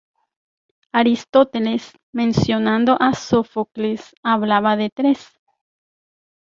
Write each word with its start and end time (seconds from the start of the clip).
Aristóteles, 0.93 1.91
mencionando 2.11 2.97
a 2.99 3.13
Sófocles, 3.13 4.15
hablaba 4.23 4.75
de 4.75 4.89
tres. 4.89 5.39